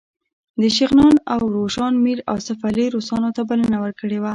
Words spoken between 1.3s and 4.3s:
او روشان میر آصف علي روسانو ته بلنه ورکړې وه.